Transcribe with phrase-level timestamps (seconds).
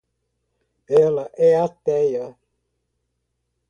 [0.89, 2.35] Ela é ateia